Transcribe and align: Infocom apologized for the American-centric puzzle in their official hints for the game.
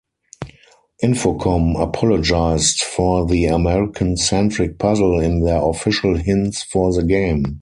Infocom 1.03 1.79
apologized 1.79 2.79
for 2.81 3.27
the 3.27 3.45
American-centric 3.45 4.79
puzzle 4.79 5.19
in 5.19 5.41
their 5.43 5.61
official 5.61 6.15
hints 6.15 6.63
for 6.63 6.91
the 6.91 7.03
game. 7.03 7.59